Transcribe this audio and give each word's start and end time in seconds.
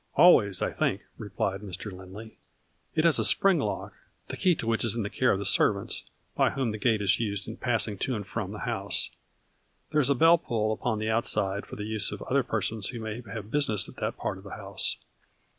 "Always, 0.15 0.63
I 0.63 0.71
think," 0.71 1.01
replied 1.19 1.61
Mr. 1.61 1.91
Lindley." 1.91 2.39
It 2.95 3.05
has 3.05 3.19
a 3.19 3.23
spring 3.23 3.59
lock, 3.59 3.93
the 4.29 4.35
key 4.35 4.55
to 4.55 4.65
which 4.65 4.83
is 4.83 4.95
in 4.95 5.03
the 5.03 5.11
care 5.11 5.31
of 5.31 5.37
the 5.37 5.45
servants, 5.45 6.05
by 6.35 6.49
whom 6.49 6.71
the 6.71 6.79
gate 6.79 7.03
is 7.03 7.19
used 7.19 7.47
in 7.47 7.55
passing 7.55 7.99
to 7.99 8.15
and 8.15 8.25
from 8.25 8.51
the 8.51 8.61
house. 8.61 9.11
There 9.91 10.01
is 10.01 10.09
a 10.09 10.15
bell 10.15 10.39
pull 10.39 10.71
upon 10.73 10.97
the 10.97 11.11
outside 11.11 11.67
for 11.67 11.75
the 11.75 11.85
use 11.85 12.11
of 12.11 12.23
other 12.23 12.41
persons 12.41 12.87
who 12.89 12.99
may 12.99 13.21
have 13.31 13.51
business 13.51 13.87
at 13.87 13.97
that 13.97 14.17
part 14.17 14.39
of 14.39 14.43
the 14.43 14.55
house. 14.55 14.97